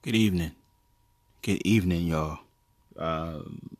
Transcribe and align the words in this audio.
Good 0.00 0.14
evening. 0.14 0.52
Good 1.42 1.60
evening, 1.66 2.06
y'all. 2.06 2.38
Um, 2.96 3.76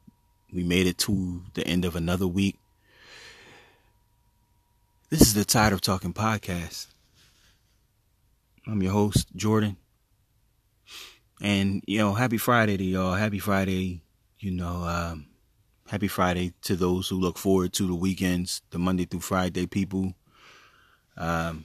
we 0.53 0.65
made 0.65 0.89
it 0.89 0.99
to 0.99 1.45
the 1.55 1.65
end 1.65 1.85
of 1.85 1.95
another 1.95 2.27
week. 2.27 2.59
This 5.11 5.21
is 5.21 5.35
the 5.35 5.45
Tired 5.45 5.73
of 5.73 5.81
Talking 5.81 6.13
podcast. 6.13 6.89
I'm 8.67 8.83
your 8.83 8.91
host, 8.91 9.29
Jordan. 9.37 9.77
And, 11.41 11.85
you 11.87 11.99
know, 11.99 12.15
happy 12.15 12.37
Friday 12.37 12.77
to 12.77 12.85
y'all. 12.85 13.15
Happy 13.15 13.39
Friday, 13.39 14.01
you 14.41 14.51
know, 14.51 14.83
um, 14.83 15.29
happy 15.87 16.09
Friday 16.09 16.53
to 16.63 16.75
those 16.75 17.09
who 17.09 17.21
look 17.21 17.39
forward 17.39 17.73
to 17.75 17.87
the 17.87 17.95
weekends, 17.95 18.61
the 18.71 18.81
Monday 18.81 19.05
through 19.05 19.21
Friday 19.21 19.69
people. 19.69 20.15
Um, 21.17 21.65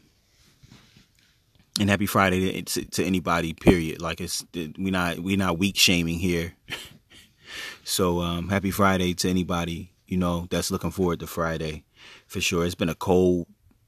and 1.79 1.89
happy 1.89 2.05
Friday 2.05 2.61
to, 2.61 2.85
to, 2.85 3.03
anybody. 3.03 3.53
Period. 3.53 4.01
Like 4.01 4.21
it's 4.21 4.45
we 4.53 4.91
not 4.91 5.19
we 5.19 5.35
not 5.35 5.57
weak 5.57 5.77
shaming 5.77 6.19
here. 6.19 6.53
so 7.83 8.21
um, 8.21 8.49
happy 8.49 8.71
Friday 8.71 9.13
to 9.15 9.29
anybody 9.29 9.93
you 10.07 10.17
know 10.17 10.47
that's 10.49 10.71
looking 10.71 10.91
forward 10.91 11.19
to 11.19 11.27
Friday 11.27 11.83
for 12.27 12.41
sure. 12.41 12.65
It's 12.65 12.75
been 12.75 12.89
a 12.89 12.95
cold, 12.95 13.47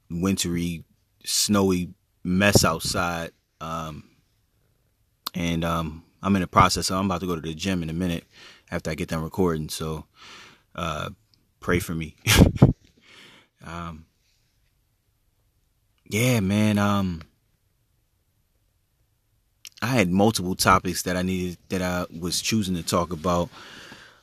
wintry, 0.09 0.83
snowy 1.23 1.89
mess 2.23 2.65
outside, 2.65 3.31
um, 3.61 4.09
and 5.33 5.63
um, 5.63 6.03
I'm 6.23 6.35
in 6.35 6.41
the 6.41 6.47
process. 6.47 6.89
I'm 6.89 7.05
about 7.05 7.21
to 7.21 7.27
go 7.27 7.35
to 7.35 7.41
the 7.41 7.53
gym 7.53 7.83
in 7.83 7.89
a 7.89 7.93
minute 7.93 8.23
after 8.71 8.89
I 8.89 8.95
get 8.95 9.09
done 9.09 9.23
recording. 9.23 9.69
So 9.69 10.05
uh, 10.75 11.09
pray 11.59 11.79
for 11.79 11.93
me. 11.93 12.15
um, 13.65 14.05
yeah, 16.09 16.39
man. 16.39 16.79
I 19.81 19.87
had 19.87 20.09
multiple 20.09 20.55
topics 20.55 21.03
that 21.03 21.17
I 21.17 21.21
needed 21.21 21.57
that 21.69 21.81
I 21.81 22.05
was 22.17 22.41
choosing 22.41 22.75
to 22.75 22.83
talk 22.83 23.11
about, 23.11 23.49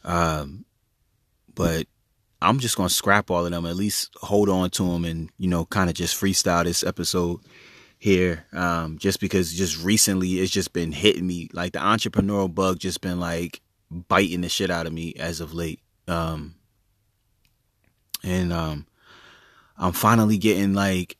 um, 0.04 0.64
but 1.54 1.86
I'm 2.40 2.58
just 2.58 2.76
gonna 2.76 2.88
scrap 2.88 3.30
all 3.30 3.44
of 3.44 3.52
them. 3.52 3.66
At 3.66 3.76
least 3.76 4.14
hold 4.16 4.48
on 4.48 4.70
to 4.70 4.84
them, 4.84 5.04
and 5.04 5.30
you 5.38 5.48
know, 5.48 5.64
kind 5.66 5.88
of 5.90 5.94
just 5.94 6.20
freestyle 6.20 6.64
this 6.64 6.82
episode 6.82 7.40
here. 7.98 8.46
Um, 8.52 8.98
just 8.98 9.20
because 9.20 9.52
just 9.52 9.82
recently 9.82 10.40
it's 10.40 10.50
just 10.50 10.72
been 10.72 10.90
hitting 10.90 11.26
me 11.26 11.48
like 11.52 11.72
the 11.72 11.78
entrepreneurial 11.78 12.52
bug 12.52 12.80
just 12.80 13.00
been 13.00 13.20
like 13.20 13.60
biting 13.90 14.40
the 14.40 14.48
shit 14.48 14.70
out 14.70 14.86
of 14.86 14.92
me 14.92 15.14
as 15.14 15.40
of 15.40 15.54
late. 15.54 15.80
Um, 16.08 16.56
and 18.24 18.52
um, 18.52 18.86
I'm 19.76 19.92
finally 19.92 20.38
getting 20.38 20.74
like 20.74 21.16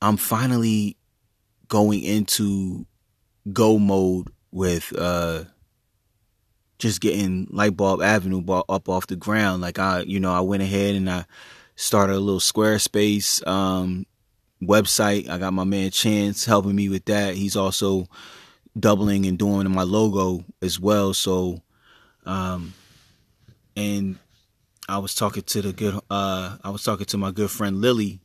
I'm 0.00 0.16
finally 0.16 0.96
going 1.68 2.02
into 2.02 2.86
go 3.50 3.78
mode 3.78 4.28
with 4.50 4.92
uh 4.96 5.44
just 6.82 7.00
getting 7.00 7.46
Lightbulb 7.46 8.04
Avenue 8.04 8.44
up 8.68 8.88
off 8.88 9.06
the 9.06 9.14
ground. 9.14 9.62
Like 9.62 9.78
I, 9.78 10.00
you 10.00 10.18
know, 10.18 10.32
I 10.32 10.40
went 10.40 10.64
ahead 10.64 10.96
and 10.96 11.08
I 11.08 11.24
started 11.76 12.16
a 12.16 12.18
little 12.18 12.40
Squarespace 12.40 13.46
um, 13.46 14.04
website. 14.60 15.28
I 15.28 15.38
got 15.38 15.52
my 15.52 15.62
man 15.62 15.92
Chance 15.92 16.44
helping 16.44 16.74
me 16.74 16.88
with 16.88 17.04
that. 17.04 17.36
He's 17.36 17.54
also 17.54 18.08
doubling 18.78 19.26
and 19.26 19.38
doing 19.38 19.70
my 19.70 19.84
logo 19.84 20.44
as 20.60 20.80
well. 20.80 21.14
So, 21.14 21.62
um, 22.26 22.74
and 23.76 24.18
I 24.88 24.98
was 24.98 25.14
talking 25.14 25.44
to 25.44 25.62
the 25.62 25.72
good, 25.72 25.94
uh, 26.10 26.56
I 26.64 26.70
was 26.70 26.82
talking 26.82 27.06
to 27.06 27.16
my 27.16 27.30
good 27.30 27.50
friend 27.50 27.80
Lily 27.80 28.20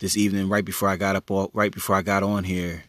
this 0.00 0.16
evening 0.16 0.48
right 0.48 0.64
before 0.64 0.88
I 0.88 0.96
got 0.96 1.14
up, 1.14 1.30
right 1.54 1.72
before 1.72 1.94
I 1.94 2.02
got 2.02 2.24
on 2.24 2.42
here, 2.42 2.82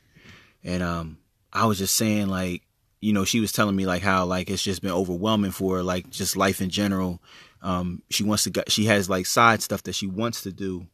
and 0.63 0.81
um, 0.81 1.17
I 1.53 1.65
was 1.65 1.77
just 1.77 1.95
saying 1.95 2.27
like, 2.27 2.63
you 2.99 3.13
know, 3.13 3.23
she 3.23 3.39
was 3.39 3.51
telling 3.51 3.75
me 3.75 3.85
like 3.85 4.01
how 4.01 4.25
like 4.25 4.49
it's 4.49 4.63
just 4.63 4.81
been 4.81 4.91
overwhelming 4.91 5.51
for 5.51 5.77
her, 5.77 5.83
like 5.83 6.09
just 6.09 6.35
life 6.35 6.59
in 6.61 6.69
general. 6.69 7.21
Um, 7.61 8.01
she 8.09 8.23
wants 8.23 8.44
to 8.44 8.50
get, 8.50 8.72
she 8.72 8.85
has 8.85 9.09
like 9.09 9.25
side 9.25 9.61
stuff 9.61 9.83
that 9.83 9.95
she 9.95 10.07
wants 10.07 10.41
to 10.41 10.51
do, 10.51 10.88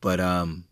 but 0.00 0.20
um, 0.20 0.64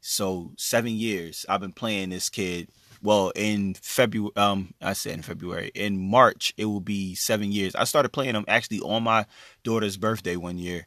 So 0.00 0.52
seven 0.56 0.92
years 0.92 1.44
I've 1.48 1.60
been 1.60 1.72
playing 1.72 2.10
this 2.10 2.28
kid. 2.28 2.68
Well, 3.02 3.32
in 3.34 3.74
February, 3.74 4.30
um, 4.36 4.74
I 4.80 4.92
said 4.92 5.14
in 5.14 5.22
February. 5.22 5.72
In 5.74 5.98
March, 5.98 6.54
it 6.56 6.66
will 6.66 6.80
be 6.80 7.16
seven 7.16 7.50
years. 7.50 7.74
I 7.74 7.82
started 7.82 8.10
playing 8.10 8.36
him 8.36 8.44
actually 8.46 8.78
on 8.78 9.02
my 9.02 9.26
daughter's 9.64 9.96
birthday 9.96 10.36
one 10.36 10.56
year. 10.56 10.86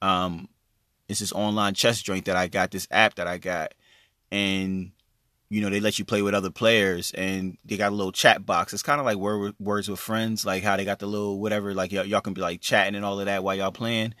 Um, 0.00 0.48
it's 1.08 1.20
this 1.20 1.32
online 1.32 1.74
chess 1.74 2.02
joint 2.02 2.24
that 2.24 2.36
I 2.36 2.48
got, 2.48 2.72
this 2.72 2.88
app 2.90 3.14
that 3.14 3.28
I 3.28 3.38
got, 3.38 3.74
and 4.32 4.90
you 5.52 5.60
know, 5.60 5.68
they 5.68 5.80
let 5.80 5.98
you 5.98 6.06
play 6.06 6.22
with 6.22 6.32
other 6.32 6.48
players 6.48 7.12
and 7.12 7.58
they 7.66 7.76
got 7.76 7.92
a 7.92 7.94
little 7.94 8.10
chat 8.10 8.46
box. 8.46 8.72
It's 8.72 8.82
kind 8.82 8.98
of 8.98 9.04
like 9.04 9.18
word, 9.18 9.54
words 9.60 9.86
with 9.86 10.00
friends, 10.00 10.46
like 10.46 10.62
how 10.62 10.78
they 10.78 10.86
got 10.86 10.98
the 10.98 11.06
little 11.06 11.38
whatever, 11.40 11.74
like 11.74 11.92
y'all, 11.92 12.06
y'all 12.06 12.22
can 12.22 12.32
be 12.32 12.40
like 12.40 12.62
chatting 12.62 12.94
and 12.94 13.04
all 13.04 13.20
of 13.20 13.26
that 13.26 13.44
while 13.44 13.54
y'all 13.54 13.70
playing. 13.70 14.14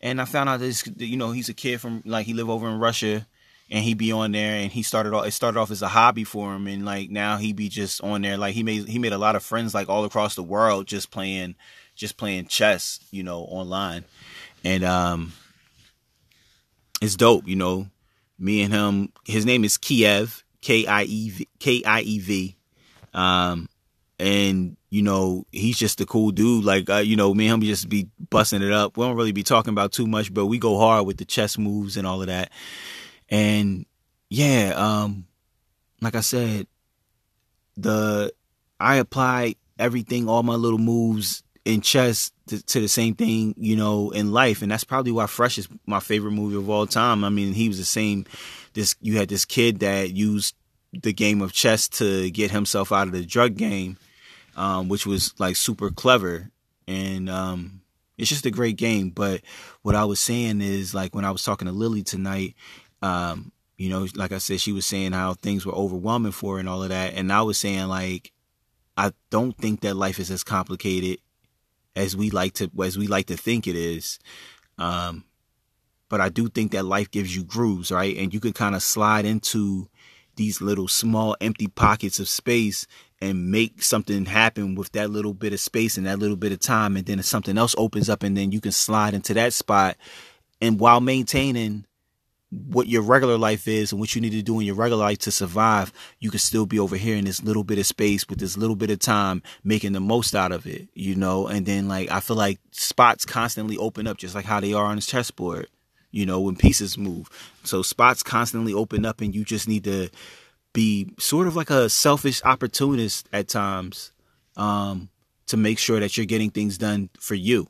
And 0.00 0.18
I 0.18 0.24
found 0.24 0.48
out 0.48 0.60
this, 0.60 0.88
you 0.96 1.18
know, 1.18 1.30
he's 1.30 1.50
a 1.50 1.54
kid 1.54 1.82
from 1.82 2.02
like 2.06 2.24
he 2.24 2.32
live 2.32 2.48
over 2.48 2.66
in 2.66 2.78
Russia 2.78 3.26
and 3.70 3.84
he 3.84 3.92
be 3.92 4.12
on 4.12 4.32
there 4.32 4.54
and 4.54 4.72
he 4.72 4.82
started 4.82 5.12
off, 5.12 5.26
it 5.26 5.32
started 5.32 5.60
off 5.60 5.70
as 5.70 5.82
a 5.82 5.88
hobby 5.88 6.24
for 6.24 6.54
him. 6.54 6.66
And 6.66 6.86
like 6.86 7.10
now 7.10 7.36
he 7.36 7.52
be 7.52 7.68
just 7.68 8.02
on 8.02 8.22
there. 8.22 8.38
Like 8.38 8.54
he 8.54 8.62
made, 8.62 8.88
he 8.88 8.98
made 8.98 9.12
a 9.12 9.18
lot 9.18 9.36
of 9.36 9.42
friends 9.42 9.74
like 9.74 9.90
all 9.90 10.06
across 10.06 10.36
the 10.36 10.42
world 10.42 10.86
just 10.86 11.10
playing, 11.10 11.54
just 11.96 12.16
playing 12.16 12.46
chess, 12.46 12.98
you 13.10 13.22
know, 13.22 13.40
online. 13.40 14.06
And, 14.64 14.84
um, 14.84 15.34
it's 17.02 17.14
dope, 17.14 17.46
you 17.46 17.56
know, 17.56 17.88
me 18.38 18.62
and 18.62 18.72
him, 18.72 19.12
his 19.26 19.44
name 19.44 19.64
is 19.64 19.76
Kiev 19.76 20.44
K 20.68 20.84
I 20.84 21.04
E 21.04 21.30
V 21.30 21.48
K 21.58 21.82
I 21.82 22.02
E 22.02 22.18
V. 22.18 22.56
Um, 23.14 23.70
and 24.18 24.76
you 24.90 25.00
know 25.00 25.46
he's 25.50 25.78
just 25.78 26.02
a 26.02 26.04
cool 26.04 26.30
dude. 26.30 26.62
Like 26.62 26.90
uh, 26.90 26.96
you 26.96 27.16
know, 27.16 27.32
me 27.32 27.46
and 27.46 27.62
him 27.62 27.66
just 27.66 27.88
be 27.88 28.08
busting 28.28 28.60
it 28.60 28.70
up. 28.70 28.98
We 28.98 29.06
don't 29.06 29.16
really 29.16 29.32
be 29.32 29.42
talking 29.42 29.72
about 29.72 29.92
too 29.92 30.06
much, 30.06 30.32
but 30.34 30.44
we 30.44 30.58
go 30.58 30.76
hard 30.78 31.06
with 31.06 31.16
the 31.16 31.24
chess 31.24 31.56
moves 31.56 31.96
and 31.96 32.06
all 32.06 32.20
of 32.20 32.26
that. 32.26 32.50
And 33.30 33.86
yeah, 34.28 34.74
um, 34.76 35.26
like 36.02 36.14
I 36.14 36.20
said, 36.20 36.66
the 37.78 38.34
I 38.78 38.96
apply 38.96 39.54
everything, 39.78 40.28
all 40.28 40.42
my 40.42 40.56
little 40.56 40.78
moves 40.78 41.42
in 41.64 41.80
chess 41.80 42.30
to, 42.48 42.62
to, 42.62 42.80
the 42.80 42.88
same 42.88 43.14
thing, 43.14 43.54
you 43.58 43.76
know, 43.76 44.10
in 44.10 44.32
life, 44.32 44.60
and 44.60 44.70
that's 44.70 44.84
probably 44.84 45.12
why 45.12 45.26
Fresh 45.26 45.56
is 45.58 45.68
my 45.86 46.00
favorite 46.00 46.32
movie 46.32 46.56
of 46.56 46.68
all 46.68 46.86
time. 46.86 47.24
I 47.24 47.30
mean, 47.30 47.54
he 47.54 47.68
was 47.68 47.78
the 47.78 47.84
same 47.86 48.26
this 48.78 48.94
you 49.00 49.18
had 49.18 49.28
this 49.28 49.44
kid 49.44 49.80
that 49.80 50.10
used 50.10 50.54
the 50.92 51.12
game 51.12 51.42
of 51.42 51.52
chess 51.52 51.88
to 51.88 52.30
get 52.30 52.50
himself 52.50 52.92
out 52.92 53.08
of 53.08 53.12
the 53.12 53.24
drug 53.24 53.56
game, 53.56 53.98
um, 54.56 54.88
which 54.88 55.06
was 55.06 55.34
like 55.38 55.56
super 55.56 55.90
clever 55.90 56.50
and 56.88 57.28
um, 57.28 57.82
it's 58.16 58.30
just 58.30 58.46
a 58.46 58.50
great 58.50 58.76
game. 58.76 59.10
But 59.10 59.42
what 59.82 59.94
I 59.94 60.04
was 60.04 60.18
saying 60.18 60.60
is 60.62 60.94
like 60.94 61.14
when 61.14 61.24
I 61.24 61.30
was 61.30 61.44
talking 61.44 61.66
to 61.66 61.72
Lily 61.72 62.02
tonight, 62.02 62.56
um, 63.02 63.52
you 63.76 63.90
know, 63.90 64.08
like 64.16 64.32
I 64.32 64.38
said, 64.38 64.60
she 64.60 64.72
was 64.72 64.86
saying 64.86 65.12
how 65.12 65.34
things 65.34 65.64
were 65.64 65.74
overwhelming 65.74 66.32
for 66.32 66.54
her 66.54 66.60
and 66.60 66.68
all 66.68 66.82
of 66.82 66.88
that. 66.88 67.14
And 67.14 67.32
I 67.32 67.42
was 67.42 67.58
saying 67.58 67.86
like, 67.86 68.32
I 68.96 69.12
don't 69.30 69.56
think 69.56 69.82
that 69.82 69.94
life 69.94 70.18
is 70.18 70.30
as 70.30 70.42
complicated 70.42 71.18
as 71.94 72.16
we 72.16 72.30
like 72.30 72.54
to 72.54 72.70
as 72.82 72.98
we 72.98 73.06
like 73.06 73.26
to 73.26 73.36
think 73.36 73.66
it 73.66 73.76
is. 73.76 74.18
Um, 74.78 75.24
but 76.08 76.20
I 76.20 76.30
do 76.30 76.48
think 76.48 76.72
that 76.72 76.84
life 76.84 77.10
gives 77.10 77.36
you 77.36 77.44
grooves, 77.44 77.92
right? 77.92 78.16
And 78.16 78.32
you 78.32 78.40
can 78.40 78.52
kind 78.52 78.74
of 78.74 78.82
slide 78.82 79.26
into 79.26 79.88
these 80.38 80.62
little 80.62 80.88
small 80.88 81.36
empty 81.40 81.66
pockets 81.66 82.18
of 82.18 82.28
space 82.28 82.86
and 83.20 83.50
make 83.50 83.82
something 83.82 84.24
happen 84.24 84.74
with 84.74 84.92
that 84.92 85.10
little 85.10 85.34
bit 85.34 85.52
of 85.52 85.60
space 85.60 85.98
and 85.98 86.06
that 86.06 86.18
little 86.18 86.36
bit 86.36 86.52
of 86.52 86.60
time 86.60 86.96
and 86.96 87.04
then 87.04 87.22
something 87.22 87.58
else 87.58 87.74
opens 87.76 88.08
up 88.08 88.22
and 88.22 88.36
then 88.36 88.50
you 88.50 88.60
can 88.60 88.72
slide 88.72 89.12
into 89.12 89.34
that 89.34 89.52
spot 89.52 89.96
and 90.60 90.80
while 90.80 91.00
maintaining 91.00 91.84
what 92.50 92.86
your 92.86 93.02
regular 93.02 93.36
life 93.36 93.68
is 93.68 93.92
and 93.92 94.00
what 94.00 94.14
you 94.14 94.20
need 94.20 94.30
to 94.30 94.42
do 94.42 94.58
in 94.58 94.66
your 94.66 94.74
regular 94.74 95.04
life 95.04 95.18
to 95.18 95.30
survive, 95.30 95.92
you 96.18 96.30
can 96.30 96.38
still 96.38 96.64
be 96.64 96.78
over 96.78 96.96
here 96.96 97.16
in 97.16 97.24
this 97.24 97.42
little 97.42 97.64
bit 97.64 97.78
of 97.78 97.86
space 97.86 98.26
with 98.28 98.38
this 98.38 98.56
little 98.56 98.76
bit 98.76 98.90
of 98.90 98.98
time, 98.98 99.42
making 99.64 99.92
the 99.92 100.00
most 100.00 100.34
out 100.34 100.50
of 100.50 100.66
it, 100.66 100.88
you 100.94 101.14
know? 101.14 101.46
And 101.46 101.66
then 101.66 101.88
like, 101.88 102.10
I 102.10 102.20
feel 102.20 102.36
like 102.36 102.58
spots 102.70 103.26
constantly 103.26 103.76
open 103.76 104.06
up 104.06 104.16
just 104.16 104.34
like 104.34 104.46
how 104.46 104.60
they 104.60 104.72
are 104.72 104.86
on 104.86 104.96
this 104.96 105.06
chessboard, 105.06 105.68
you 106.10 106.26
know, 106.26 106.40
when 106.40 106.56
pieces 106.56 106.98
move. 106.98 107.28
So 107.64 107.82
spots 107.82 108.22
constantly 108.22 108.72
open 108.74 109.04
up 109.04 109.20
and 109.20 109.34
you 109.34 109.44
just 109.44 109.68
need 109.68 109.84
to 109.84 110.08
be 110.72 111.10
sort 111.18 111.46
of 111.46 111.56
like 111.56 111.70
a 111.70 111.88
selfish 111.88 112.42
opportunist 112.44 113.28
at 113.32 113.48
times, 113.48 114.12
um, 114.56 115.08
to 115.46 115.56
make 115.56 115.78
sure 115.78 116.00
that 116.00 116.16
you're 116.16 116.26
getting 116.26 116.50
things 116.50 116.76
done 116.76 117.08
for 117.18 117.34
you 117.34 117.68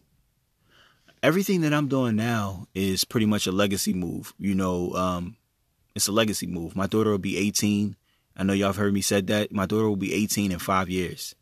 everything 1.22 1.62
that 1.62 1.72
I'm 1.72 1.88
doing 1.88 2.16
now 2.16 2.66
is 2.74 3.04
pretty 3.04 3.26
much 3.26 3.46
a 3.46 3.52
legacy 3.52 3.92
move. 3.92 4.32
You 4.38 4.54
know, 4.54 4.92
um, 4.94 5.36
it's 5.94 6.08
a 6.08 6.12
legacy 6.12 6.46
move. 6.46 6.76
My 6.76 6.86
daughter 6.86 7.10
will 7.10 7.18
be 7.18 7.36
18. 7.36 7.96
I 8.36 8.42
know 8.44 8.52
y'all 8.52 8.68
have 8.68 8.76
heard 8.76 8.94
me 8.94 9.00
said 9.00 9.26
that. 9.28 9.52
My 9.52 9.66
daughter 9.66 9.88
will 9.88 9.96
be 9.96 10.14
18 10.14 10.52
in 10.52 10.58
five 10.58 10.88
years. 10.88 11.34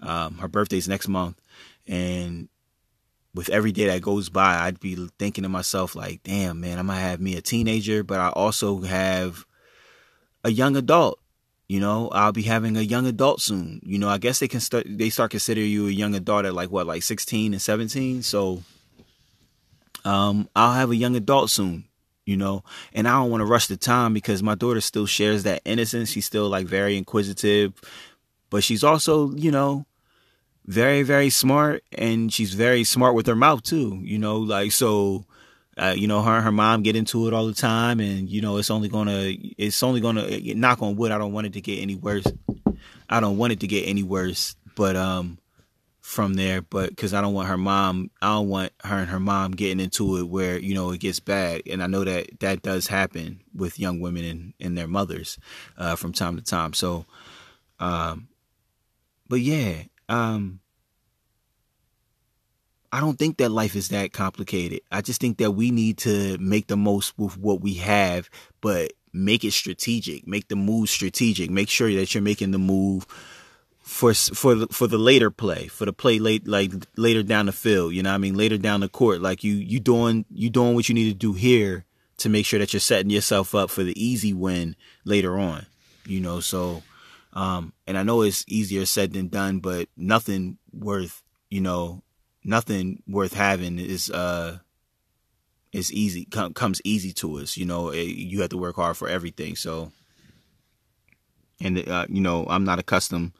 Um, 0.00 0.38
her 0.38 0.48
birthday's 0.48 0.88
next 0.88 1.08
month, 1.08 1.40
and 1.86 2.48
with 3.34 3.48
every 3.50 3.72
day 3.72 3.86
that 3.86 4.02
goes 4.02 4.28
by, 4.28 4.58
I'd 4.58 4.80
be 4.80 4.94
thinking 5.18 5.42
to 5.42 5.48
myself 5.48 5.96
like, 5.96 6.22
"Damn, 6.22 6.60
man, 6.60 6.78
I 6.78 6.82
might 6.82 7.00
have 7.00 7.20
me 7.20 7.36
a 7.36 7.42
teenager, 7.42 8.04
but 8.04 8.20
I 8.20 8.28
also 8.30 8.80
have 8.82 9.44
a 10.44 10.50
young 10.50 10.76
adult." 10.76 11.18
You 11.66 11.80
know, 11.80 12.08
I'll 12.10 12.32
be 12.32 12.42
having 12.42 12.76
a 12.76 12.82
young 12.82 13.06
adult 13.06 13.40
soon. 13.40 13.80
You 13.84 13.98
know, 13.98 14.08
I 14.08 14.18
guess 14.18 14.38
they 14.38 14.48
can 14.48 14.60
start. 14.60 14.86
They 14.88 15.10
start 15.10 15.30
considering 15.30 15.70
you 15.70 15.88
a 15.88 15.90
young 15.90 16.14
adult 16.14 16.44
at 16.44 16.54
like 16.54 16.70
what, 16.70 16.86
like 16.86 17.02
16 17.02 17.54
and 17.54 17.62
17. 17.62 18.22
So 18.22 18.62
um, 20.04 20.48
I'll 20.54 20.74
have 20.74 20.90
a 20.90 20.96
young 20.96 21.16
adult 21.16 21.50
soon, 21.50 21.84
you 22.26 22.36
know, 22.36 22.62
and 22.92 23.08
I 23.08 23.12
don't 23.12 23.30
want 23.30 23.40
to 23.40 23.46
rush 23.46 23.66
the 23.66 23.76
time 23.76 24.12
because 24.12 24.42
my 24.42 24.54
daughter 24.54 24.80
still 24.80 25.06
shares 25.06 25.44
that 25.44 25.62
innocence. 25.64 26.10
She's 26.10 26.26
still 26.26 26.48
like 26.48 26.66
very 26.66 26.98
inquisitive, 26.98 27.72
but 28.50 28.62
she's 28.62 28.84
also, 28.84 29.32
you 29.32 29.50
know, 29.50 29.86
very, 30.66 31.02
very 31.02 31.30
smart 31.30 31.82
and 31.92 32.32
she's 32.32 32.54
very 32.54 32.84
smart 32.84 33.14
with 33.14 33.26
her 33.26 33.36
mouth 33.36 33.62
too, 33.62 34.00
you 34.02 34.18
know, 34.18 34.38
like, 34.38 34.72
so, 34.72 35.24
uh, 35.76 35.94
you 35.96 36.06
know, 36.06 36.22
her 36.22 36.36
and 36.36 36.44
her 36.44 36.52
mom 36.52 36.82
get 36.82 36.96
into 36.96 37.26
it 37.26 37.34
all 37.34 37.46
the 37.46 37.54
time 37.54 38.00
and, 38.00 38.28
you 38.28 38.40
know, 38.40 38.56
it's 38.56 38.70
only 38.70 38.88
gonna, 38.88 39.32
it's 39.58 39.82
only 39.82 40.00
gonna, 40.00 40.26
knock 40.54 40.82
on 40.82 40.96
wood, 40.96 41.12
I 41.12 41.18
don't 41.18 41.32
want 41.32 41.46
it 41.46 41.52
to 41.54 41.60
get 41.60 41.80
any 41.80 41.94
worse. 41.94 42.26
I 43.08 43.20
don't 43.20 43.36
want 43.36 43.52
it 43.52 43.60
to 43.60 43.66
get 43.66 43.82
any 43.86 44.02
worse, 44.02 44.56
but, 44.74 44.96
um, 44.96 45.38
from 46.04 46.34
there, 46.34 46.60
but 46.60 46.90
because 46.90 47.14
I 47.14 47.22
don't 47.22 47.32
want 47.32 47.48
her 47.48 47.56
mom, 47.56 48.10
I 48.20 48.26
don't 48.34 48.50
want 48.50 48.72
her 48.84 48.98
and 48.98 49.08
her 49.08 49.18
mom 49.18 49.52
getting 49.52 49.80
into 49.80 50.18
it 50.18 50.24
where 50.24 50.58
you 50.58 50.74
know 50.74 50.90
it 50.90 51.00
gets 51.00 51.18
bad, 51.18 51.62
and 51.66 51.82
I 51.82 51.86
know 51.86 52.04
that 52.04 52.40
that 52.40 52.60
does 52.60 52.88
happen 52.88 53.40
with 53.54 53.80
young 53.80 54.00
women 54.00 54.24
and, 54.26 54.54
and 54.60 54.76
their 54.76 54.86
mothers 54.86 55.38
uh, 55.78 55.96
from 55.96 56.12
time 56.12 56.36
to 56.36 56.42
time. 56.42 56.74
So, 56.74 57.06
um, 57.80 58.28
but 59.30 59.40
yeah, 59.40 59.84
um, 60.08 60.60
I 62.92 63.00
don't 63.00 63.18
think 63.18 63.38
that 63.38 63.50
life 63.50 63.74
is 63.74 63.88
that 63.88 64.12
complicated. 64.12 64.80
I 64.92 65.00
just 65.00 65.20
think 65.20 65.38
that 65.38 65.50
we 65.50 65.70
need 65.70 65.98
to 65.98 66.38
make 66.38 66.68
the 66.68 66.76
most 66.76 67.18
with 67.18 67.36
what 67.36 67.60
we 67.60 67.74
have, 67.74 68.30
but 68.60 68.92
make 69.12 69.44
it 69.44 69.52
strategic, 69.52 70.26
make 70.26 70.48
the 70.48 70.56
move 70.56 70.88
strategic, 70.88 71.50
make 71.50 71.68
sure 71.68 71.92
that 71.92 72.14
you're 72.14 72.22
making 72.22 72.52
the 72.52 72.58
move 72.58 73.06
for 73.80 74.14
for 74.14 74.66
for 74.68 74.86
the 74.86 74.96
later 74.96 75.30
play, 75.30 75.66
for 75.66 75.84
the 75.84 75.92
play 75.92 76.18
late 76.18 76.46
like 76.46 76.72
later 76.96 77.22
down 77.22 77.46
the 77.46 77.52
field, 77.52 77.94
you 77.94 78.02
know 78.02 78.14
I 78.14 78.18
mean, 78.18 78.34
later 78.34 78.58
down 78.58 78.80
the 78.80 78.88
court, 78.88 79.20
like 79.20 79.44
you 79.44 79.54
you 79.54 79.80
doing 79.80 80.24
you 80.30 80.48
doing 80.48 80.74
what 80.74 80.88
you 80.88 80.94
need 80.94 81.10
to 81.10 81.18
do 81.18 81.32
here 81.32 81.84
to 82.18 82.28
make 82.28 82.46
sure 82.46 82.58
that 82.60 82.72
you're 82.72 82.80
setting 82.80 83.10
yourself 83.10 83.54
up 83.54 83.70
for 83.70 83.82
the 83.82 84.02
easy 84.02 84.32
win 84.32 84.76
later 85.04 85.38
on. 85.38 85.66
You 86.06 86.20
know, 86.20 86.40
so 86.40 86.82
um 87.34 87.72
and 87.86 87.98
I 87.98 88.02
know 88.02 88.22
it's 88.22 88.44
easier 88.48 88.86
said 88.86 89.12
than 89.12 89.28
done, 89.28 89.58
but 89.58 89.88
nothing 89.96 90.58
worth, 90.72 91.22
you 91.50 91.60
know, 91.60 92.02
nothing 92.42 93.02
worth 93.06 93.34
having 93.34 93.78
is 93.78 94.10
uh 94.10 94.58
is 95.72 95.92
easy 95.92 96.24
com- 96.26 96.54
comes 96.54 96.80
easy 96.84 97.12
to 97.14 97.38
us, 97.38 97.56
you 97.56 97.66
know, 97.66 97.90
it, 97.90 98.04
you 98.04 98.40
have 98.40 98.50
to 98.50 98.56
work 98.58 98.76
hard 98.76 98.96
for 98.96 99.08
everything. 99.08 99.56
So 99.56 99.92
and 101.60 101.88
uh, 101.88 102.06
you 102.08 102.20
know, 102.20 102.46
I'm 102.48 102.64
not 102.64 102.78
accustomed 102.78 103.32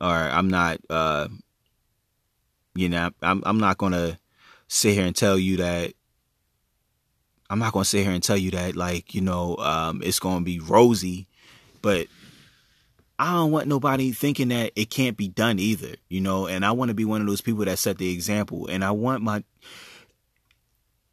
or 0.00 0.08
I'm 0.08 0.48
not, 0.48 0.78
uh, 0.90 1.28
you 2.74 2.88
know, 2.88 3.10
I'm 3.22 3.42
I'm 3.44 3.58
not 3.58 3.78
gonna 3.78 4.18
sit 4.68 4.94
here 4.94 5.06
and 5.06 5.16
tell 5.16 5.38
you 5.38 5.58
that. 5.58 5.94
I'm 7.50 7.58
not 7.58 7.74
gonna 7.74 7.84
sit 7.84 8.04
here 8.04 8.12
and 8.12 8.22
tell 8.22 8.36
you 8.36 8.50
that 8.52 8.76
like 8.76 9.14
you 9.14 9.20
know 9.20 9.56
um, 9.56 10.02
it's 10.02 10.18
gonna 10.18 10.44
be 10.44 10.58
rosy, 10.58 11.26
but 11.82 12.06
I 13.22 13.34
don't 13.34 13.52
want 13.52 13.68
nobody 13.68 14.10
thinking 14.10 14.48
that 14.48 14.72
it 14.74 14.90
can't 14.90 15.16
be 15.16 15.28
done 15.28 15.60
either, 15.60 15.94
you 16.08 16.20
know. 16.20 16.48
And 16.48 16.66
I 16.66 16.72
want 16.72 16.88
to 16.88 16.94
be 16.94 17.04
one 17.04 17.20
of 17.20 17.28
those 17.28 17.40
people 17.40 17.64
that 17.64 17.78
set 17.78 17.98
the 17.98 18.12
example. 18.12 18.66
And 18.66 18.84
I 18.84 18.90
want 18.90 19.22
my 19.22 19.44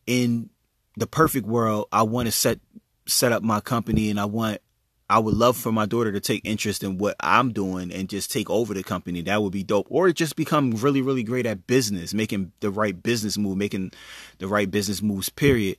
in 0.08 0.50
the 0.98 1.06
perfect 1.06 1.46
world, 1.46 1.88
I 1.92 2.02
want 2.02 2.26
to 2.26 2.32
set 2.32 2.62
set 3.06 3.32
up 3.32 3.44
my 3.44 3.60
company, 3.60 4.10
and 4.10 4.20
I 4.20 4.26
want 4.26 4.60
I 5.08 5.20
would 5.20 5.36
love 5.36 5.56
for 5.56 5.72
my 5.72 5.86
daughter 5.86 6.12
to 6.12 6.20
take 6.20 6.42
interest 6.46 6.84
in 6.84 6.98
what 6.98 7.16
I'm 7.20 7.54
doing 7.54 7.92
and 7.92 8.10
just 8.10 8.32
take 8.32 8.50
over 8.50 8.74
the 8.74 8.82
company. 8.82 9.22
That 9.22 9.44
would 9.44 9.54
be 9.54 9.62
dope. 9.62 9.86
Or 9.92 10.12
just 10.12 10.36
become 10.36 10.72
really, 10.72 11.04
really 11.04 11.22
great 11.22 11.46
at 11.46 11.68
business, 11.68 12.16
making 12.16 12.54
the 12.60 12.72
right 12.72 13.04
business 13.04 13.38
move, 13.38 13.56
making 13.56 13.92
the 14.40 14.48
right 14.48 14.70
business 14.70 15.04
moves, 15.04 15.30
period. 15.30 15.78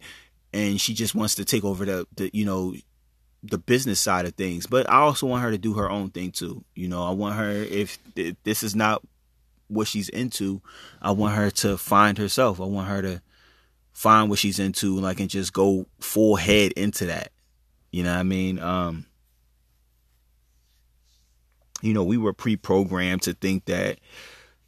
And 0.53 0.81
she 0.81 0.95
just 0.95 1.17
wants 1.17 1.35
to 1.37 1.45
take 1.45 1.65
over 1.65 1.85
the, 1.85 2.07
the 2.15 2.31
you 2.33 2.45
know, 2.45 2.75
the 3.43 3.59
business 3.59 4.01
side 4.01 4.27
of 4.27 4.35
things. 4.35 4.67
But 4.67 4.89
I 4.91 4.99
also 4.99 5.27
want 5.27 5.43
her 5.43 5.51
to 5.51 5.59
do 5.59 5.75
her 5.75 5.91
own 5.91 6.11
thing 6.11 6.31
too. 6.31 6.65
You 6.75 6.89
know, 6.89 7.05
I 7.05 7.11
want 7.11 7.37
her, 7.37 7.51
if, 7.51 7.99
if 8.17 8.37
this 8.45 8.63
is 8.63 8.75
not 8.75 9.03
what 9.69 9.87
she's 9.87 10.09
into, 10.09 10.61
I 11.01 11.13
want 11.13 11.37
her 11.37 11.51
to 11.51 11.79
find 11.79 12.19
herself. 12.19 12.61
I 12.61 12.65
want 12.65 12.89
her 12.89 13.03
to 13.03 13.23
find 13.93 14.31
what 14.31 14.39
she's 14.39 14.59
into, 14.59 14.99
like, 14.99 15.21
and 15.21 15.31
just 15.31 15.53
go 15.53 15.87
full 16.01 16.37
head 16.37 16.73
into 16.73 17.07
that. 17.07 17.33
You 17.91 18.03
know 18.03 18.13
what 18.13 18.21
I 18.21 18.25
mean? 18.25 18.59
Um, 18.59 19.07
you 21.83 21.95
know, 21.95 22.05
we 22.05 22.17
were 22.17 22.33
pre-programmed 22.33 23.23
to 23.23 23.35
think 23.35 23.65
that 23.67 23.99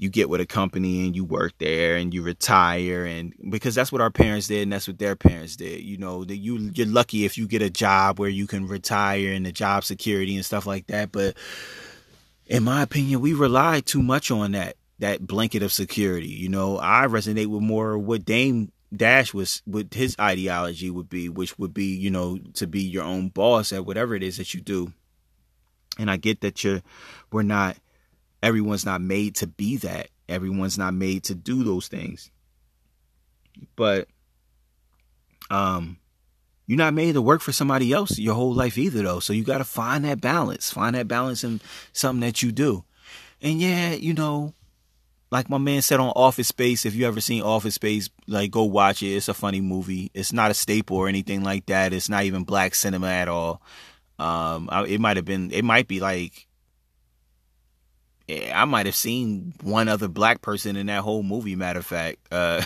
you 0.03 0.11
get 0.11 0.29
with 0.29 0.41
a 0.41 0.47
company 0.47 1.07
and 1.07 1.15
you 1.15 1.25
work 1.25 1.53
there 1.59 1.97
and 1.97 2.13
you 2.13 2.23
retire 2.23 3.05
and 3.05 3.33
because 3.51 3.75
that's 3.77 3.93
what 3.93 4.01
our 4.01 4.11
parents 4.11 4.49
did 4.49 4.63
and 4.63 4.73
that's 4.73 4.89
what 4.89 4.99
their 4.99 5.15
parents 5.15 5.55
did. 5.55 5.81
You 5.81 5.97
know 5.97 6.25
that 6.25 6.37
you 6.37 6.71
you're 6.75 6.89
lucky 6.89 7.25
if 7.25 7.39
you 7.39 7.47
get 7.47 7.63
a 7.63 7.71
job 7.71 8.19
where 8.19 8.29
you 8.29 8.49
can 8.49 8.67
retire 8.67 9.33
and 9.33 9.47
the 9.47 9.53
job 9.53 9.85
security 9.85 10.35
and 10.35 10.45
stuff 10.45 10.67
like 10.67 10.89
that. 10.89 11.13
But 11.13 11.37
in 12.47 12.65
my 12.65 12.83
opinion 12.83 13.21
we 13.21 13.33
rely 13.33 13.81
too 13.81 14.03
much 14.03 14.33
on 14.33 14.53
that 14.53 14.77
that 14.99 15.25
blanket 15.25 15.63
of 15.63 15.73
security. 15.73 16.29
You 16.29 16.49
know 16.49 16.79
i 16.79 17.07
resonate 17.07 17.47
with 17.47 17.63
more 17.63 17.97
what 17.97 18.25
dame 18.25 18.73
dash 18.95 19.33
was 19.33 19.63
what 19.67 19.95
his 19.95 20.17
ideology 20.21 20.91
would 20.91 21.09
be 21.09 21.29
which 21.29 21.59
would 21.59 21.73
be 21.73 21.95
you 21.97 22.11
know 22.11 22.39
to 22.53 22.67
be 22.67 22.83
your 22.83 23.05
own 23.05 23.29
boss 23.29 23.73
at 23.73 23.87
whatever 23.87 24.17
it 24.17 24.25
is 24.25 24.37
that 24.39 24.53
you 24.53 24.61
do. 24.61 24.93
And 25.99 26.11
I 26.11 26.17
get 26.17 26.41
that 26.41 26.65
you're, 26.65 26.83
we're 27.31 27.43
not, 27.43 27.77
everyone's 28.43 28.85
not 28.85 29.01
made 29.01 29.37
to 29.37 29.47
be 29.47 29.77
that. 29.79 30.09
Everyone's 30.29 30.79
not 30.79 30.95
made 30.95 31.25
to 31.25 31.35
do 31.35 31.63
those 31.63 31.89
things. 31.89 32.31
But, 33.77 34.09
um, 35.51 35.99
you're 36.67 36.79
not 36.79 36.95
made 36.95 37.13
to 37.13 37.23
work 37.23 37.41
for 37.43 37.53
somebody 37.53 37.93
else 37.93 38.19
your 38.19 38.35
whole 38.35 38.55
life 38.55 38.79
either, 38.79 39.03
though. 39.03 39.21
So 39.21 39.33
you 39.33 39.45
got 39.45 39.59
to 39.59 39.65
find 39.65 40.05
that 40.05 40.21
balance. 40.21 40.71
Find 40.71 40.95
that 40.95 41.09
balance 41.09 41.45
in 41.45 41.61
something 41.93 42.21
that 42.21 42.43
you 42.43 42.53
do. 42.53 42.85
And 43.43 43.61
yeah, 43.61 43.93
you 43.93 44.15
know, 44.15 44.55
like 45.31 45.51
my 45.51 45.59
man 45.59 45.83
said 45.83 45.99
on 45.99 46.13
Office 46.15 46.49
Space, 46.49 46.87
if 46.87 46.95
you 46.95 47.07
ever 47.07 47.21
seen 47.21 47.43
Office 47.43 47.75
Space, 47.75 48.09
like 48.29 48.51
go 48.51 48.63
watch 48.63 49.03
it. 49.03 49.09
It's 49.09 49.29
a 49.29 49.35
funny 49.35 49.61
movie. 49.61 50.11
It's 50.15 50.33
not 50.33 50.51
a 50.51 50.55
staple 50.55 50.97
or 50.97 51.09
anything 51.09 51.43
like 51.43 51.67
that. 51.67 51.93
It's 51.93 52.09
not 52.09 52.25
even 52.25 52.45
black 52.45 52.75
cinema 52.75 53.09
at 53.09 53.29
all. 53.29 53.61
Um, 54.19 54.69
it 54.87 55.01
might 55.01 55.17
have 55.17 55.25
been, 55.25 55.51
it 55.51 55.65
might 55.65 55.89
be 55.89 56.01
like, 56.01 56.47
I 58.55 58.65
might 58.65 58.87
have 58.87 58.95
seen 58.95 59.55
one 59.63 59.89
other 59.89 60.09
black 60.09 60.43
person 60.43 60.77
in 60.77 60.87
that 60.87 61.03
whole 61.03 61.23
movie. 61.23 61.57
Matter 61.57 61.81
of 61.81 61.87
fact, 61.87 62.19
uh, 62.31 62.63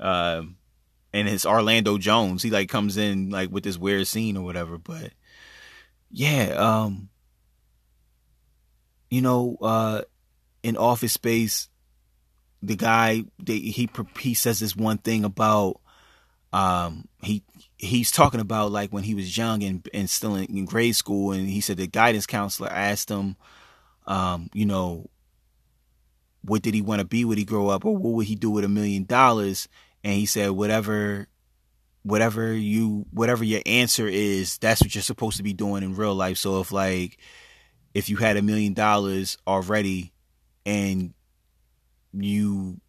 uh, 0.00 0.42
and 1.12 1.28
it's 1.28 1.46
Orlando 1.46 1.98
Jones. 1.98 2.42
He 2.42 2.50
like 2.50 2.68
comes 2.68 2.96
in 2.96 3.30
like 3.30 3.50
with 3.50 3.64
this 3.64 3.78
weird 3.78 4.06
scene 4.06 4.36
or 4.36 4.44
whatever. 4.44 4.78
But 4.78 5.12
yeah, 6.10 6.54
um, 6.56 7.08
you 9.10 9.20
know, 9.20 9.56
uh, 9.60 10.02
in 10.62 10.76
Office 10.76 11.12
Space, 11.12 11.68
the 12.62 12.76
guy 12.76 13.24
they, 13.38 13.58
he 13.58 13.88
he 14.20 14.34
says 14.34 14.60
this 14.60 14.76
one 14.76 14.98
thing 14.98 15.24
about 15.24 15.80
um 16.52 17.08
he 17.22 17.42
he's 17.76 18.10
talking 18.10 18.40
about 18.40 18.70
like 18.70 18.90
when 18.90 19.02
he 19.02 19.14
was 19.14 19.36
young 19.36 19.62
and 19.62 19.88
and 19.92 20.08
still 20.08 20.36
in, 20.36 20.44
in 20.44 20.64
grade 20.64 20.96
school, 20.96 21.32
and 21.32 21.48
he 21.48 21.60
said 21.60 21.76
the 21.76 21.86
guidance 21.86 22.26
counselor 22.26 22.70
asked 22.70 23.10
him, 23.10 23.36
um, 24.06 24.50
you 24.52 24.66
know, 24.66 25.08
what 26.44 26.62
did 26.62 26.74
he 26.74 26.82
want 26.82 27.00
to 27.00 27.06
be 27.06 27.24
when 27.24 27.38
he 27.38 27.44
grow 27.44 27.68
up, 27.68 27.84
or 27.84 27.96
what 27.96 28.14
would 28.14 28.26
he 28.26 28.34
do 28.34 28.50
with 28.50 28.64
a 28.64 28.68
million 28.68 29.04
dollars? 29.04 29.68
And 30.02 30.14
he 30.14 30.26
said, 30.26 30.50
whatever, 30.50 31.28
whatever 32.02 32.52
you, 32.52 33.06
whatever 33.12 33.44
your 33.44 33.62
answer 33.64 34.08
is, 34.08 34.58
that's 34.58 34.80
what 34.80 34.94
you're 34.94 35.02
supposed 35.02 35.36
to 35.36 35.44
be 35.44 35.52
doing 35.52 35.82
in 35.84 35.94
real 35.94 36.14
life. 36.14 36.38
So 36.38 36.60
if 36.60 36.72
like, 36.72 37.18
if 37.94 38.08
you 38.08 38.16
had 38.16 38.36
a 38.36 38.42
million 38.42 38.74
dollars 38.74 39.38
already, 39.46 40.12
and 40.64 41.12
you 42.12 42.80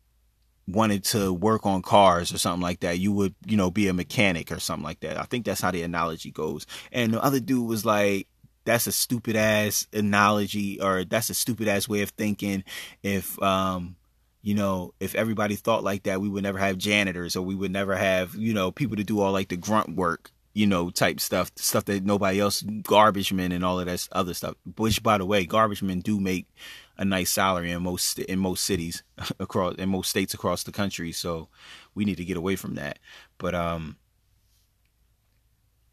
wanted 0.67 1.03
to 1.03 1.33
work 1.33 1.65
on 1.65 1.81
cars 1.81 2.33
or 2.33 2.37
something 2.37 2.61
like 2.61 2.79
that, 2.81 2.99
you 2.99 3.11
would, 3.11 3.35
you 3.45 3.57
know, 3.57 3.69
be 3.69 3.87
a 3.87 3.93
mechanic 3.93 4.51
or 4.51 4.59
something 4.59 4.83
like 4.83 5.01
that. 5.01 5.19
I 5.19 5.23
think 5.23 5.45
that's 5.45 5.61
how 5.61 5.71
the 5.71 5.83
analogy 5.83 6.31
goes. 6.31 6.65
And 6.91 7.13
the 7.13 7.23
other 7.23 7.39
dude 7.39 7.67
was 7.67 7.85
like, 7.85 8.27
that's 8.65 8.87
a 8.87 8.91
stupid 8.91 9.35
ass 9.35 9.87
analogy 9.93 10.79
or 10.79 11.03
that's 11.03 11.29
a 11.29 11.33
stupid 11.33 11.67
ass 11.67 11.87
way 11.87 12.01
of 12.01 12.09
thinking. 12.11 12.63
If, 13.01 13.41
um, 13.41 13.95
you 14.41 14.55
know, 14.55 14.93
if 14.99 15.15
everybody 15.15 15.55
thought 15.55 15.83
like 15.83 16.03
that, 16.03 16.21
we 16.21 16.29
would 16.29 16.43
never 16.43 16.57
have 16.59 16.77
janitors 16.77 17.35
or 17.35 17.41
we 17.41 17.55
would 17.55 17.71
never 17.71 17.95
have, 17.95 18.35
you 18.35 18.53
know, 18.53 18.71
people 18.71 18.97
to 18.97 19.03
do 19.03 19.19
all 19.19 19.31
like 19.31 19.49
the 19.49 19.57
grunt 19.57 19.95
work, 19.95 20.31
you 20.53 20.67
know, 20.67 20.89
type 20.89 21.19
stuff, 21.19 21.51
stuff 21.55 21.85
that 21.85 22.03
nobody 22.03 22.39
else, 22.39 22.61
garbage 22.61 23.33
men 23.33 23.51
and 23.51 23.65
all 23.65 23.79
of 23.79 23.85
that 23.85 24.07
other 24.11 24.33
stuff. 24.33 24.55
Which, 24.77 25.01
by 25.01 25.17
the 25.17 25.25
way, 25.25 25.45
garbage 25.45 25.81
men 25.81 26.01
do 26.01 26.19
make 26.19 26.47
a 26.97 27.05
nice 27.05 27.31
salary 27.31 27.71
in 27.71 27.81
most 27.81 28.19
in 28.19 28.39
most 28.39 28.63
cities 28.65 29.01
across 29.39 29.75
in 29.75 29.89
most 29.89 30.09
states 30.09 30.33
across 30.33 30.63
the 30.63 30.71
country. 30.71 31.11
So 31.11 31.49
we 31.95 32.05
need 32.05 32.17
to 32.17 32.25
get 32.25 32.37
away 32.37 32.55
from 32.55 32.75
that. 32.75 32.99
But 33.37 33.55
um, 33.55 33.97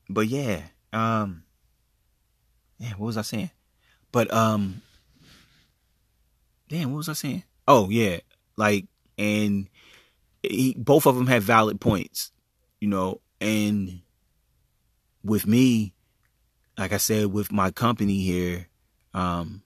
but 0.09 0.27
yeah, 0.27 0.63
um, 0.93 1.45
yeah. 2.81 2.91
What 2.97 3.07
was 3.07 3.17
I 3.17 3.23
saying? 3.23 3.51
But 4.11 4.33
um, 4.33 4.83
damn, 6.69 6.91
what 6.91 6.99
was 6.99 7.09
I 7.09 7.13
saying? 7.13 7.45
Oh 7.69 7.89
yeah, 7.91 8.19
like 8.57 8.87
and 9.17 9.69
he, 10.43 10.75
both 10.77 11.07
of 11.07 11.15
them 11.15 11.29
have 11.29 11.45
valid 11.45 11.81
points, 11.81 12.33
you 12.81 12.89
know, 12.89 13.21
and 13.41 14.01
with 15.23 15.47
me, 15.47 15.93
like 16.79 16.93
I 16.93 16.97
said, 16.97 17.27
with 17.27 17.53
my 17.53 17.71
company 17.71 18.21
here, 18.21 18.67
um, 19.15 19.63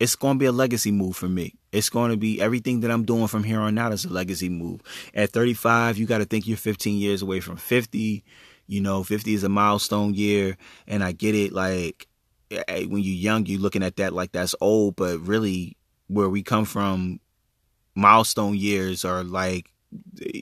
it's 0.00 0.16
going 0.16 0.36
to 0.36 0.38
be 0.38 0.46
a 0.46 0.52
legacy 0.52 0.90
move 0.90 1.16
for 1.16 1.28
me. 1.28 1.54
It's 1.72 1.90
going 1.90 2.10
to 2.10 2.16
be 2.16 2.40
everything 2.40 2.80
that 2.80 2.90
I'm 2.90 3.04
doing 3.04 3.26
from 3.26 3.44
here 3.44 3.60
on 3.60 3.76
out 3.78 3.92
is 3.92 4.04
a 4.04 4.12
legacy 4.12 4.48
move. 4.48 4.80
At 5.14 5.30
35, 5.30 5.98
you 5.98 6.06
got 6.06 6.18
to 6.18 6.24
think 6.24 6.46
you're 6.46 6.56
15 6.56 6.98
years 6.98 7.22
away 7.22 7.40
from 7.40 7.56
50. 7.56 8.24
You 8.66 8.80
know, 8.80 9.02
50 9.02 9.34
is 9.34 9.44
a 9.44 9.48
milestone 9.48 10.14
year, 10.14 10.56
and 10.86 11.04
I 11.04 11.12
get 11.12 11.34
it. 11.34 11.52
Like 11.52 12.06
when 12.50 13.02
you're 13.02 13.14
young, 13.14 13.46
you're 13.46 13.60
looking 13.60 13.82
at 13.82 13.96
that 13.96 14.12
like 14.12 14.32
that's 14.32 14.54
old, 14.60 14.96
but 14.96 15.20
really, 15.20 15.76
where 16.08 16.28
we 16.28 16.42
come 16.42 16.64
from, 16.64 17.20
milestone 17.94 18.56
years 18.56 19.04
are 19.04 19.22
like 19.24 19.70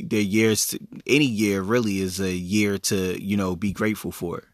they're 0.04 0.20
years. 0.20 0.68
To, 0.68 0.80
any 1.06 1.24
year 1.26 1.62
really 1.62 2.00
is 2.00 2.20
a 2.20 2.32
year 2.32 2.78
to 2.78 3.22
you 3.22 3.36
know 3.36 3.56
be 3.56 3.72
grateful 3.72 4.12
for, 4.12 4.44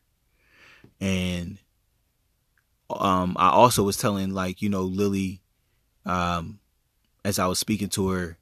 and 1.01 1.59
um, 2.91 3.37
I 3.39 3.51
also 3.51 3.83
was 3.83 3.97
telling 3.97 4.33
like 4.33 4.63
you 4.63 4.69
know 4.69 4.83
Lily, 4.83 5.41
um, 6.07 6.59
as 7.25 7.39
I 7.39 7.47
was 7.47 7.59
speaking 7.59 7.89
to 7.91 8.09
her 8.09 8.39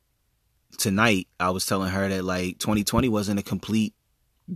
tonight, 0.78 1.28
I 1.40 1.50
was 1.50 1.66
telling 1.66 1.90
her 1.90 2.08
that 2.08 2.24
like 2.24 2.58
2020 2.58 3.08
wasn't 3.08 3.40
a 3.40 3.42
complete 3.42 3.94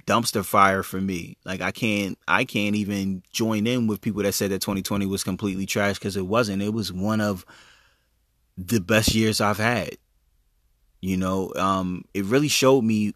dumpster 0.07 0.45
fire 0.45 0.83
for 0.83 1.01
me. 1.01 1.37
Like 1.45 1.61
I 1.61 1.71
can't 1.71 2.19
I 2.29 2.45
can't 2.45 2.77
even 2.77 3.23
join 3.33 3.67
in 3.67 3.87
with 3.87 4.01
people 4.01 4.23
that 4.23 4.33
said 4.33 4.51
that 4.51 4.61
2020 4.61 5.07
was 5.07 5.25
completely 5.25 5.67
trash 5.67 5.99
because 5.99 6.17
it 6.17 6.27
wasn't. 6.27 6.63
It 6.63 6.73
was 6.73 6.93
one 6.93 7.21
of 7.21 7.45
the 8.57 8.81
best 8.81 9.15
years 9.15 9.41
I've 9.41 9.59
had. 9.59 9.97
You 11.01 11.17
know, 11.17 11.53
um, 11.57 12.05
it 12.13 12.25
really 12.27 12.49
showed 12.49 12.85
me 12.85 13.15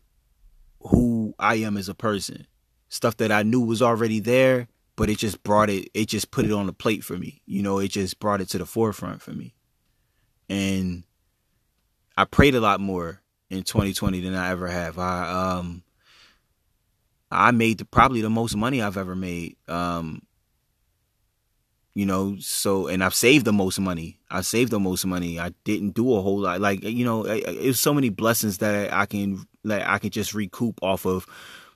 who 0.81 1.35
I 1.38 1.57
am 1.57 1.76
as 1.76 1.88
a 1.88 1.95
person. 1.95 2.47
Stuff 2.88 3.16
that 3.19 3.31
I 3.31 3.43
knew 3.43 3.61
was 3.61 3.83
already 3.83 4.21
there 4.21 4.69
but 4.97 5.11
it 5.11 5.19
just 5.19 5.43
brought 5.43 5.71
it 5.71 5.88
it 5.95 6.07
just 6.07 6.31
put 6.31 6.45
it 6.45 6.52
on 6.52 6.66
the 6.66 6.73
plate 6.73 7.04
for 7.04 7.16
me 7.16 7.40
you 7.47 7.62
know 7.62 7.78
it 7.78 7.88
just 7.88 8.19
brought 8.21 8.40
it 8.40 8.49
to 8.49 8.59
the 8.59 8.66
forefront 8.66 9.23
for 9.23 9.33
me 9.33 9.54
and 10.49 11.04
i 12.16 12.25
prayed 12.25 12.54
a 12.54 12.61
lot 12.61 12.81
more 12.81 13.21
in 13.50 13.62
2020 13.62 14.21
than 14.21 14.35
i 14.35 14.50
ever 14.50 14.69
have 14.69 14.99
i 14.99 15.28
um 15.59 15.83
i 17.34 17.50
made 17.50 17.78
the, 17.78 17.84
probably 17.84 18.20
the 18.20 18.30
most 18.30 18.56
money 18.56 18.82
i've 18.82 18.96
ever 18.96 19.14
made 19.14 19.56
um 19.68 20.22
you 21.94 22.06
know 22.06 22.36
so 22.38 22.86
and 22.86 23.04
i've 23.04 23.14
saved 23.14 23.44
the 23.44 23.52
most 23.52 23.78
money. 23.78 24.18
I 24.30 24.40
saved 24.40 24.72
the 24.72 24.80
most 24.80 25.06
money. 25.06 25.38
I 25.38 25.52
didn't 25.62 25.90
do 25.90 26.12
a 26.16 26.20
whole 26.20 26.40
lot. 26.40 26.60
Like 26.60 26.82
you 26.82 27.04
know 27.04 27.24
it, 27.24 27.64
was 27.64 27.78
so 27.78 27.94
many 27.94 28.08
blessings 28.08 28.58
that 28.58 28.92
i 28.92 29.06
can 29.06 29.46
that 29.64 29.88
i 29.88 29.98
can 29.98 30.10
just 30.10 30.34
recoup 30.34 30.80
off 30.82 31.06
of 31.06 31.26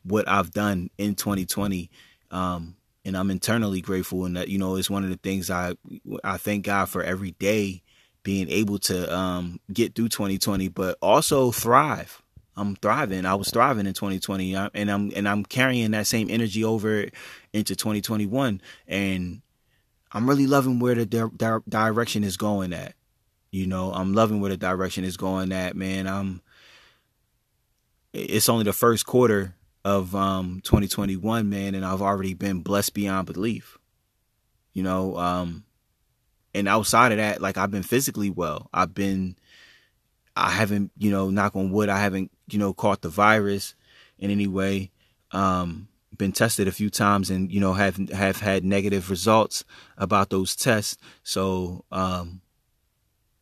what 0.03 0.29
i've 0.29 0.51
done 0.51 0.91
in 0.99 1.15
2020 1.15 1.91
um 2.31 2.75
and 3.09 3.17
I'm 3.17 3.31
internally 3.31 3.81
grateful 3.81 4.27
and 4.27 4.37
that 4.37 4.49
you 4.49 4.59
know 4.59 4.77
it's 4.77 4.91
one 4.91 5.03
of 5.03 5.11
the 5.11 5.17
things 5.17 5.51
I 5.51 5.75
I 6.23 6.37
thank 6.37 6.67
God 6.67 6.91
for 6.91 7.03
every 7.03 7.31
day 7.33 7.83
being 8.23 8.51
able 8.51 8.79
to 8.81 9.17
um, 9.17 9.59
get 9.73 9.95
through 9.95 10.11
2020 10.11 10.69
but 10.69 10.99
also 11.01 11.51
thrive. 11.51 12.23
I'm 12.59 12.77
thriving. 12.77 13.25
I 13.25 13.37
was 13.37 13.51
thriving 13.51 13.87
in 13.87 13.95
2020 13.95 14.55
and 14.55 14.91
I'm 14.91 15.13
and 15.15 15.29
I'm 15.29 15.45
carrying 15.45 15.93
that 15.93 16.07
same 16.07 16.29
energy 16.29 16.65
over 16.65 17.07
into 17.53 17.77
2021 17.77 18.61
and 18.89 19.43
I'm 20.11 20.29
really 20.29 20.47
loving 20.47 20.81
where 20.81 20.95
the 20.95 21.07
di- 21.07 21.59
direction 21.69 22.25
is 22.25 22.37
going 22.37 22.73
at. 22.73 22.95
You 23.51 23.67
know, 23.67 23.93
I'm 23.93 24.13
loving 24.13 24.41
where 24.41 24.51
the 24.51 24.57
direction 24.57 25.05
is 25.05 25.17
going 25.17 25.53
at, 25.53 25.77
man. 25.77 26.07
I'm 26.07 26.43
it's 28.13 28.49
only 28.49 28.65
the 28.65 28.73
first 28.73 29.07
quarter 29.07 29.55
of 29.85 30.15
um 30.15 30.61
2021, 30.65 31.49
man, 31.49 31.75
and 31.75 31.85
I've 31.85 32.03
already 32.03 32.35
been 32.35 32.63
blessed 32.63 32.95
beyond 32.95 33.27
belief. 33.27 33.79
You 34.73 34.83
know, 34.83 35.17
um 35.17 35.65
and 36.55 36.67
outside 36.67 37.13
of 37.13 37.19
that, 37.19 37.41
like 37.41 37.57
I've 37.57 37.71
been 37.71 37.83
physically 37.83 38.31
well. 38.31 38.69
I've 38.75 38.95
been 38.95 39.37
I 40.39 40.51
haven't, 40.51 40.93
you 40.97 41.11
know, 41.11 41.31
knock 41.31 41.57
on 41.57 41.71
wood, 41.71 41.89
I 41.89 42.01
haven't, 42.01 42.31
you 42.49 42.59
know, 42.59 42.73
caught 42.73 43.03
the 43.03 43.09
virus 43.09 43.75
in 44.19 44.31
any 44.31 44.47
way. 44.47 44.91
Um 45.33 45.89
been 46.17 46.33
tested 46.33 46.67
a 46.67 46.73
few 46.73 46.91
times 46.91 47.31
and 47.31 47.53
you 47.53 47.61
know 47.61 47.75
have 47.75 47.97
have 48.11 48.41
had 48.41 48.65
negative 48.65 49.09
results 49.09 49.65
about 49.97 50.31
those 50.31 50.57
tests. 50.57 50.97
So 51.23 51.85
um 51.93 52.41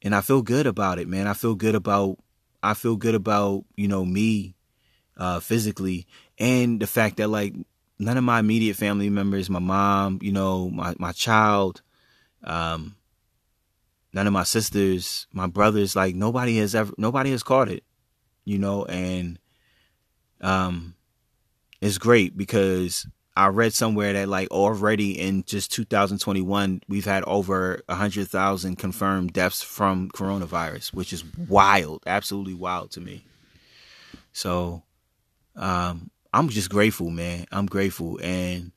and 0.03 0.15
I 0.15 0.21
feel 0.21 0.43
good 0.43 0.67
about 0.67 0.99
it, 0.99 1.09
man. 1.09 1.27
I 1.27 1.33
feel 1.33 1.55
good 1.55 1.75
about 1.75 2.19
I 2.63 2.75
feel 2.75 2.97
good 2.97 3.15
about, 3.15 3.65
you 3.77 3.89
know, 3.89 4.05
me 4.05 4.55
uh 5.17 5.41
physically 5.41 6.07
and 6.39 6.81
the 6.81 6.87
fact 6.87 7.17
that 7.17 7.29
like 7.29 7.55
none 7.99 8.17
of 8.17 8.25
my 8.25 8.41
immediate 8.41 8.77
family 8.77 9.09
members, 9.11 9.49
my 9.49 9.59
mom, 9.59 10.19
you 10.23 10.33
know, 10.33 10.69
my 10.71 10.95
my 10.99 11.13
child, 11.13 11.83
um, 12.45 12.97
none 14.17 14.27
of 14.27 14.33
my 14.33 14.45
sisters, 14.45 15.27
my 15.31 15.47
brothers, 15.47 15.95
like 15.95 16.15
nobody 16.15 16.57
has 16.57 16.75
ever 16.75 16.93
nobody 16.97 17.31
has 17.33 17.43
caught 17.43 17.69
it, 17.69 17.85
you 18.47 18.59
know, 18.59 18.87
and 18.87 19.39
um 20.41 20.95
it's 21.83 21.99
great 21.99 22.35
because 22.35 23.07
I 23.37 23.49
read 23.49 23.75
somewhere 23.75 24.15
that 24.15 24.29
like 24.31 24.51
already 24.51 25.21
in 25.21 25.45
just 25.45 25.71
2021 25.73 26.81
we've 26.89 27.05
had 27.05 27.25
over 27.25 27.83
100,000 27.91 28.77
confirmed 28.77 29.35
deaths 29.35 29.63
from 29.63 30.09
coronavirus, 30.09 30.95
which 30.95 31.13
is 31.13 31.23
wild, 31.47 32.03
absolutely 32.07 32.55
wild 32.55 32.93
to 32.93 33.03
me. 33.03 33.27
So 34.33 34.83
um 35.57 36.11
I'm 36.33 36.49
just 36.49 36.71
grateful, 36.71 37.11
man. 37.11 37.47
I'm 37.53 37.67
grateful, 37.67 38.19
and 38.23 38.73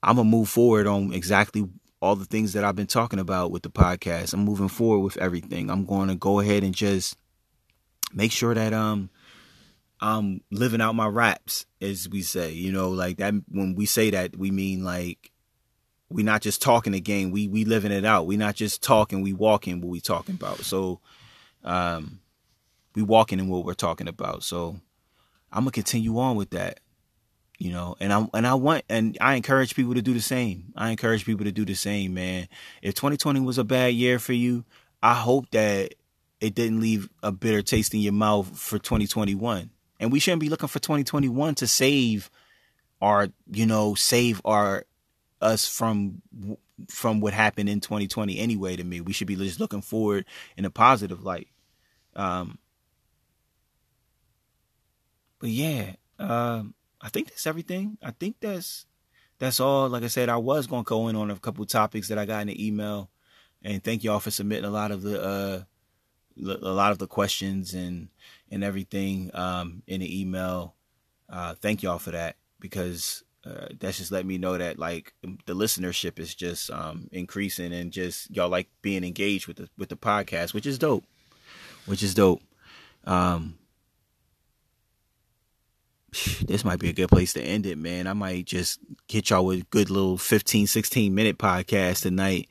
I'm 0.00 0.16
gonna 0.16 0.28
move 0.28 0.48
forward 0.48 0.86
on 0.86 1.12
exactly 1.12 1.68
all 2.00 2.16
the 2.16 2.24
things 2.24 2.52
that 2.52 2.64
I've 2.64 2.76
been 2.76 2.86
talking 2.86 3.18
about 3.18 3.50
with 3.50 3.62
the 3.62 3.70
podcast. 3.70 4.32
I'm 4.32 4.44
moving 4.44 4.68
forward 4.68 5.00
with 5.00 5.16
everything. 5.18 5.70
I'm 5.70 5.84
going 5.84 6.08
to 6.08 6.14
go 6.14 6.40
ahead 6.40 6.62
and 6.62 6.74
just 6.74 7.16
make 8.12 8.32
sure 8.32 8.54
that 8.54 8.72
um 8.72 9.10
I'm 10.00 10.42
living 10.50 10.80
out 10.80 10.94
my 10.94 11.08
raps, 11.08 11.66
as 11.80 12.08
we 12.08 12.22
say. 12.22 12.52
You 12.52 12.72
know, 12.72 12.90
like 12.90 13.16
that. 13.18 13.34
When 13.48 13.74
we 13.74 13.86
say 13.86 14.10
that, 14.10 14.36
we 14.36 14.50
mean 14.50 14.84
like 14.84 15.32
we're 16.08 16.24
not 16.24 16.42
just 16.42 16.62
talking 16.62 16.92
the 16.92 17.00
game. 17.00 17.30
We 17.30 17.48
we 17.48 17.64
living 17.64 17.92
it 17.92 18.04
out. 18.04 18.26
We're 18.26 18.38
not 18.38 18.54
just 18.54 18.82
talking. 18.82 19.22
We 19.22 19.32
walking 19.32 19.80
what 19.80 19.90
we 19.90 20.00
talking 20.00 20.36
about. 20.36 20.60
So, 20.60 21.00
um, 21.64 22.20
we 22.94 23.02
walking 23.02 23.38
in 23.38 23.48
what 23.48 23.64
we're 23.64 23.74
talking 23.74 24.08
about. 24.08 24.44
So 24.44 24.80
I'm 25.52 25.64
gonna 25.64 25.72
continue 25.72 26.18
on 26.18 26.36
with 26.36 26.50
that. 26.50 26.80
You 27.58 27.72
know, 27.72 27.96
and 27.98 28.12
I 28.12 28.28
and 28.34 28.46
I 28.46 28.54
want 28.54 28.84
and 28.88 29.18
I 29.20 29.34
encourage 29.34 29.74
people 29.74 29.94
to 29.94 30.02
do 30.02 30.14
the 30.14 30.20
same. 30.20 30.72
I 30.76 30.90
encourage 30.90 31.24
people 31.24 31.44
to 31.44 31.50
do 31.50 31.64
the 31.64 31.74
same, 31.74 32.14
man. 32.14 32.46
If 32.82 32.94
2020 32.94 33.40
was 33.40 33.58
a 33.58 33.64
bad 33.64 33.94
year 33.94 34.20
for 34.20 34.32
you, 34.32 34.64
I 35.02 35.14
hope 35.14 35.50
that 35.50 35.94
it 36.40 36.54
didn't 36.54 36.80
leave 36.80 37.08
a 37.22 37.32
bitter 37.32 37.62
taste 37.62 37.94
in 37.94 38.00
your 38.00 38.12
mouth 38.12 38.56
for 38.56 38.78
2021. 38.78 39.70
And 39.98 40.12
we 40.12 40.20
shouldn't 40.20 40.40
be 40.40 40.48
looking 40.48 40.68
for 40.68 40.78
2021 40.78 41.56
to 41.56 41.66
save 41.66 42.30
our, 43.00 43.28
you 43.50 43.66
know, 43.66 43.94
save 43.94 44.40
our 44.44 44.84
us 45.40 45.66
from 45.66 46.22
from 46.88 47.20
what 47.20 47.32
happened 47.32 47.68
in 47.68 47.80
2020 47.80 48.38
anyway 48.38 48.76
to 48.76 48.84
me. 48.84 49.00
We 49.00 49.12
should 49.12 49.26
be 49.26 49.34
just 49.34 49.58
looking 49.58 49.82
forward 49.82 50.26
in 50.56 50.64
a 50.64 50.70
positive 50.70 51.24
light. 51.24 51.48
Um 52.14 52.58
but 55.40 55.50
yeah, 55.50 55.94
um 56.20 56.74
I 57.00 57.08
think 57.08 57.28
that's 57.28 57.46
everything. 57.46 57.98
I 58.02 58.10
think 58.10 58.36
that's 58.40 58.86
that's 59.38 59.60
all. 59.60 59.88
Like 59.88 60.02
I 60.02 60.08
said, 60.08 60.28
I 60.28 60.36
was 60.36 60.66
to 60.66 60.82
go 60.82 61.08
in 61.08 61.16
on 61.16 61.30
a 61.30 61.36
couple 61.36 61.64
topics 61.64 62.08
that 62.08 62.18
I 62.18 62.24
got 62.24 62.42
in 62.42 62.48
the 62.48 62.66
email, 62.66 63.10
and 63.62 63.82
thank 63.82 64.02
y'all 64.04 64.20
for 64.20 64.30
submitting 64.30 64.64
a 64.64 64.70
lot 64.70 64.90
of 64.90 65.02
the 65.02 65.22
uh, 65.22 65.62
a 66.40 66.72
lot 66.72 66.92
of 66.92 66.98
the 66.98 67.06
questions 67.06 67.74
and 67.74 68.08
and 68.50 68.64
everything 68.64 69.30
um, 69.34 69.82
in 69.86 70.00
the 70.00 70.20
email. 70.20 70.74
Uh, 71.28 71.54
thank 71.54 71.82
y'all 71.82 71.98
for 71.98 72.10
that 72.10 72.36
because 72.58 73.22
uh, 73.44 73.68
that's 73.78 73.98
just 73.98 74.10
let 74.12 74.26
me 74.26 74.38
know 74.38 74.58
that 74.58 74.78
like 74.78 75.14
the 75.22 75.54
listenership 75.54 76.18
is 76.18 76.34
just 76.34 76.70
um, 76.70 77.08
increasing 77.12 77.72
and 77.72 77.92
just 77.92 78.30
y'all 78.34 78.48
like 78.48 78.68
being 78.82 79.04
engaged 79.04 79.46
with 79.46 79.58
the 79.58 79.68
with 79.78 79.88
the 79.88 79.96
podcast, 79.96 80.54
which 80.54 80.66
is 80.66 80.78
dope. 80.78 81.04
Which 81.86 82.02
is 82.02 82.14
dope. 82.14 82.42
Um, 83.04 83.57
this 86.46 86.64
might 86.64 86.78
be 86.78 86.88
a 86.88 86.94
good 86.94 87.08
place 87.08 87.32
to 87.34 87.42
end 87.42 87.66
it, 87.66 87.76
man. 87.76 88.06
I 88.06 88.12
might 88.14 88.46
just 88.46 88.80
get 89.08 89.30
y'all 89.30 89.44
with 89.44 89.60
a 89.60 89.64
good 89.64 89.90
little 89.90 90.16
15, 90.16 90.66
16 90.66 91.14
minute 91.14 91.38
podcast 91.38 92.02
tonight 92.02 92.48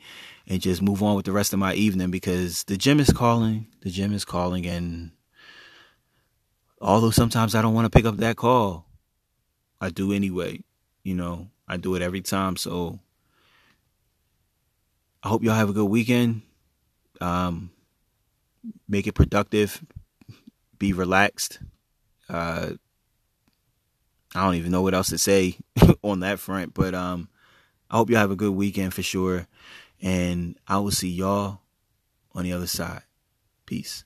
and 0.47 0.61
just 0.61 0.81
move 0.81 1.01
on 1.01 1.15
with 1.15 1.25
the 1.25 1.31
rest 1.31 1.53
of 1.53 1.59
my 1.59 1.73
evening 1.73 2.11
because 2.11 2.63
the 2.65 2.77
gym 2.77 2.99
is 2.99 3.11
calling. 3.11 3.67
The 3.81 3.89
gym 3.89 4.13
is 4.13 4.25
calling. 4.25 4.65
And 4.65 5.11
although 6.79 7.09
sometimes 7.09 7.55
I 7.55 7.61
don't 7.61 7.73
want 7.73 7.91
to 7.91 7.95
pick 7.95 8.05
up 8.05 8.17
that 8.17 8.37
call, 8.37 8.85
I 9.81 9.89
do 9.89 10.13
anyway. 10.13 10.63
You 11.03 11.15
know, 11.15 11.47
I 11.67 11.77
do 11.77 11.95
it 11.95 12.01
every 12.01 12.21
time. 12.21 12.57
So 12.57 12.99
I 15.23 15.29
hope 15.29 15.43
y'all 15.43 15.55
have 15.55 15.69
a 15.69 15.73
good 15.73 15.85
weekend. 15.85 16.43
Um, 17.19 17.71
make 18.87 19.07
it 19.07 19.13
productive. 19.13 19.83
Be 20.77 20.93
relaxed. 20.93 21.59
Uh, 22.29 22.73
I 24.37 24.43
don't 24.43 24.55
even 24.55 24.71
know 24.71 24.83
what 24.83 24.93
else 24.93 25.09
to 25.09 25.17
say 25.17 25.57
on 26.03 26.19
that 26.19 26.39
front, 26.39 26.73
but 26.73 26.93
um, 26.93 27.27
I 27.89 27.97
hope 27.97 28.09
y'all 28.09 28.19
have 28.19 28.31
a 28.31 28.35
good 28.35 28.51
weekend 28.51 28.93
for 28.93 29.01
sure. 29.01 29.47
And 30.01 30.57
I 30.67 30.77
will 30.77 30.91
see 30.91 31.09
y'all 31.09 31.61
on 32.35 32.43
the 32.43 32.53
other 32.53 32.67
side. 32.67 33.01
Peace. 33.65 34.05